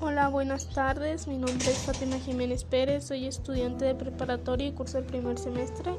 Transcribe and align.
Hola, 0.00 0.28
buenas 0.28 0.68
tardes. 0.72 1.26
Mi 1.26 1.38
nombre 1.38 1.68
es 1.68 1.78
Fátima 1.78 2.20
Jiménez 2.20 2.62
Pérez. 2.62 3.02
Soy 3.02 3.26
estudiante 3.26 3.84
de 3.84 3.96
preparatoria 3.96 4.68
y 4.68 4.70
curso 4.70 4.98
el 4.98 5.04
primer 5.04 5.40
semestre. 5.40 5.90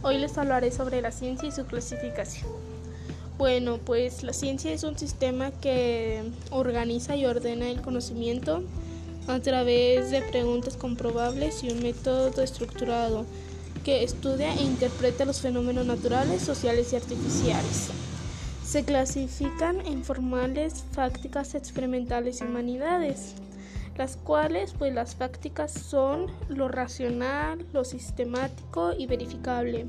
Hoy 0.00 0.16
les 0.16 0.38
hablaré 0.38 0.72
sobre 0.72 1.02
la 1.02 1.12
ciencia 1.12 1.50
y 1.50 1.52
su 1.52 1.66
clasificación. 1.66 2.50
Bueno, 3.36 3.76
pues 3.76 4.22
la 4.22 4.32
ciencia 4.32 4.72
es 4.72 4.84
un 4.84 4.96
sistema 4.96 5.50
que 5.50 6.22
organiza 6.50 7.14
y 7.14 7.26
ordena 7.26 7.68
el 7.68 7.82
conocimiento 7.82 8.62
a 9.26 9.38
través 9.40 10.10
de 10.10 10.22
preguntas 10.22 10.78
comprobables 10.78 11.62
y 11.62 11.68
un 11.72 11.82
método 11.82 12.42
estructurado 12.42 13.26
que 13.84 14.02
estudia 14.02 14.54
e 14.54 14.62
interpreta 14.62 15.26
los 15.26 15.42
fenómenos 15.42 15.84
naturales, 15.84 16.40
sociales 16.40 16.90
y 16.94 16.96
artificiales. 16.96 17.90
Se 18.72 18.86
clasifican 18.86 19.84
en 19.84 20.02
formales, 20.02 20.86
fácticas, 20.92 21.54
experimentales 21.54 22.40
y 22.40 22.44
humanidades, 22.44 23.34
las 23.98 24.16
cuales, 24.16 24.72
pues 24.78 24.94
las 24.94 25.14
fácticas 25.14 25.72
son 25.72 26.28
lo 26.48 26.68
racional, 26.68 27.66
lo 27.74 27.84
sistemático 27.84 28.94
y 28.96 29.04
verificable. 29.04 29.84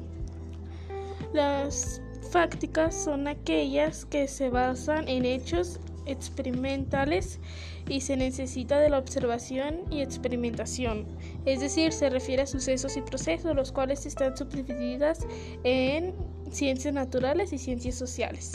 Las 1.32 2.02
fácticas 2.30 2.94
son 2.94 3.30
aquellas 3.30 4.04
que 4.04 4.28
se 4.28 4.50
basan 4.50 5.08
en 5.08 5.24
hechos 5.24 5.80
experimentales 6.06 7.40
y 7.88 8.02
se 8.02 8.18
necesita 8.18 8.80
de 8.80 8.90
la 8.90 8.98
observación 8.98 9.80
y 9.92 10.02
experimentación, 10.02 11.06
es 11.46 11.62
decir, 11.62 11.94
se 11.94 12.10
refiere 12.10 12.42
a 12.42 12.48
sucesos 12.48 12.98
y 12.98 13.02
procesos 13.02 13.56
los 13.56 13.72
cuales 13.72 14.06
están 14.06 14.36
subdivididas 14.36 15.26
en 15.64 16.14
ciencias 16.54 16.94
naturales 16.94 17.54
y 17.54 17.58
ciencias 17.58 17.96
sociales. 17.96 18.54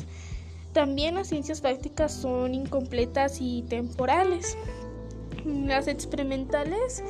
También 0.72 1.14
las 1.14 1.28
ciencias 1.28 1.60
prácticas 1.60 2.12
son 2.12 2.54
incompletas 2.54 3.38
y 3.40 3.62
temporales. 3.62 4.56
Las 5.44 5.88
experimentales 5.88 7.02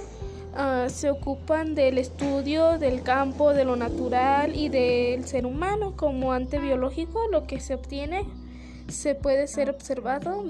uh, 0.54 0.88
se 0.88 1.10
ocupan 1.10 1.74
del 1.74 1.98
estudio 1.98 2.78
del 2.78 3.02
campo, 3.02 3.52
de 3.52 3.64
lo 3.64 3.76
natural 3.76 4.54
y 4.56 4.68
del 4.68 5.26
ser 5.26 5.44
humano 5.44 5.96
como 5.96 6.32
antebiológico. 6.32 7.28
Lo 7.30 7.46
que 7.46 7.60
se 7.60 7.74
obtiene 7.74 8.24
se 8.88 9.14
puede 9.14 9.48
ser 9.48 9.70
observado, 9.70 10.42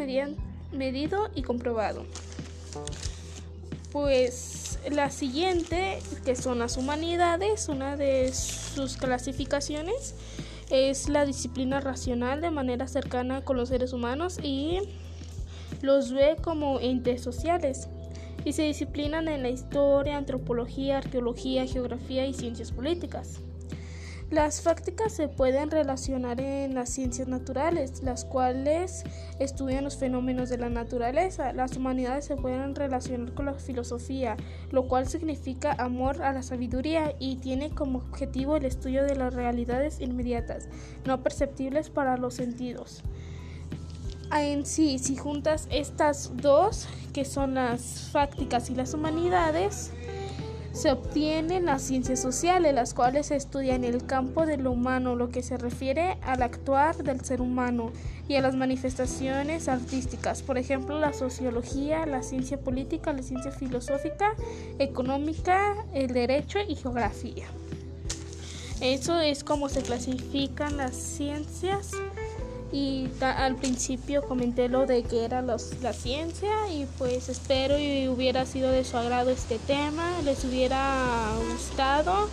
medido 0.72 1.30
y 1.34 1.42
comprobado. 1.42 2.04
Pues 3.90 4.67
la 4.92 5.10
siguiente, 5.10 5.98
que 6.24 6.36
son 6.36 6.58
las 6.58 6.76
humanidades, 6.76 7.68
una 7.68 7.96
de 7.96 8.32
sus 8.32 8.96
clasificaciones 8.96 10.14
es 10.70 11.08
la 11.08 11.24
disciplina 11.24 11.80
racional 11.80 12.40
de 12.40 12.50
manera 12.50 12.86
cercana 12.88 13.42
con 13.42 13.56
los 13.56 13.70
seres 13.70 13.92
humanos 13.92 14.38
y 14.42 14.80
los 15.80 16.12
ve 16.12 16.36
como 16.42 16.78
entes 16.80 17.22
sociales 17.22 17.88
y 18.44 18.52
se 18.52 18.62
disciplinan 18.62 19.28
en 19.28 19.42
la 19.42 19.48
historia, 19.48 20.16
antropología, 20.16 20.98
arqueología, 20.98 21.66
geografía 21.66 22.26
y 22.26 22.34
ciencias 22.34 22.72
políticas. 22.72 23.40
Las 24.30 24.60
fácticas 24.60 25.14
se 25.14 25.26
pueden 25.28 25.70
relacionar 25.70 26.38
en 26.42 26.74
las 26.74 26.90
ciencias 26.90 27.28
naturales, 27.28 28.02
las 28.02 28.26
cuales 28.26 29.04
estudian 29.38 29.84
los 29.84 29.96
fenómenos 29.96 30.50
de 30.50 30.58
la 30.58 30.68
naturaleza. 30.68 31.54
Las 31.54 31.78
humanidades 31.78 32.26
se 32.26 32.36
pueden 32.36 32.74
relacionar 32.74 33.32
con 33.32 33.46
la 33.46 33.54
filosofía, 33.54 34.36
lo 34.70 34.86
cual 34.86 35.08
significa 35.08 35.72
amor 35.72 36.20
a 36.20 36.34
la 36.34 36.42
sabiduría 36.42 37.14
y 37.18 37.36
tiene 37.36 37.70
como 37.70 38.00
objetivo 38.00 38.56
el 38.56 38.66
estudio 38.66 39.04
de 39.04 39.16
las 39.16 39.32
realidades 39.32 39.98
inmediatas, 39.98 40.68
no 41.06 41.22
perceptibles 41.22 41.88
para 41.88 42.18
los 42.18 42.34
sentidos. 42.34 43.02
En 44.30 44.66
sí, 44.66 44.98
si 44.98 45.16
juntas 45.16 45.66
estas 45.70 46.36
dos, 46.36 46.86
que 47.14 47.24
son 47.24 47.54
las 47.54 48.10
fácticas 48.12 48.68
y 48.68 48.74
las 48.74 48.92
humanidades, 48.92 49.90
se 50.72 50.92
obtienen 50.92 51.64
las 51.64 51.82
ciencias 51.82 52.20
sociales, 52.20 52.74
las 52.74 52.94
cuales 52.94 53.30
estudian 53.30 53.84
el 53.84 54.06
campo 54.06 54.46
de 54.46 54.56
lo 54.58 54.72
humano, 54.72 55.16
lo 55.16 55.28
que 55.30 55.42
se 55.42 55.56
refiere 55.56 56.18
al 56.22 56.42
actuar 56.42 56.96
del 56.96 57.24
ser 57.24 57.40
humano 57.40 57.90
y 58.28 58.36
a 58.36 58.42
las 58.42 58.54
manifestaciones 58.54 59.68
artísticas, 59.68 60.42
por 60.42 60.58
ejemplo, 60.58 60.98
la 60.98 61.12
sociología, 61.12 62.06
la 62.06 62.22
ciencia 62.22 62.58
política, 62.58 63.12
la 63.12 63.22
ciencia 63.22 63.50
filosófica, 63.50 64.34
económica, 64.78 65.74
el 65.94 66.12
derecho 66.12 66.58
y 66.66 66.76
geografía. 66.76 67.46
Eso 68.80 69.18
es 69.18 69.42
como 69.42 69.68
se 69.68 69.82
clasifican 69.82 70.76
las 70.76 70.94
ciencias 70.94 71.90
y 72.72 73.08
al 73.20 73.56
principio 73.56 74.22
comenté 74.22 74.68
lo 74.68 74.86
de 74.86 75.02
que 75.02 75.24
era 75.24 75.42
la 75.42 75.58
ciencia 75.58 76.72
y 76.72 76.86
pues 76.98 77.28
espero 77.28 77.78
y 77.78 78.08
hubiera 78.08 78.44
sido 78.46 78.70
de 78.70 78.84
su 78.84 78.96
agrado 78.96 79.30
este 79.30 79.58
tema, 79.58 80.10
les 80.24 80.44
hubiera 80.44 81.30
gustado 81.50 82.28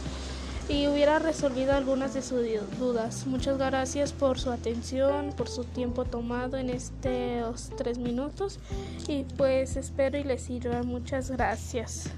y 0.68 0.88
hubiera 0.88 1.20
resolvido 1.20 1.74
algunas 1.74 2.14
de 2.14 2.22
sus 2.22 2.42
dudas. 2.80 3.28
Muchas 3.28 3.58
gracias 3.58 4.14
por 4.14 4.40
su 4.40 4.52
atención, 4.52 5.32
por 5.38 5.48
su 5.48 5.64
tiempo 5.64 6.06
tomado 6.06 6.58
en 6.58 6.70
estos 6.70 7.70
tres 7.78 7.98
minutos 7.98 8.60
y 9.08 9.24
pues 9.38 9.78
espero 9.78 10.18
y 10.18 10.24
les 10.24 10.42
sirva. 10.42 10.84
Muchas 10.84 11.32
gracias. 11.32 12.10